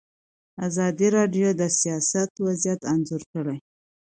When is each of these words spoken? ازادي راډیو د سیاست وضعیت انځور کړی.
ازادي 0.67 1.07
راډیو 1.17 1.49
د 1.61 1.63
سیاست 1.79 2.31
وضعیت 2.45 2.81
انځور 2.93 3.23
کړی. 3.33 3.57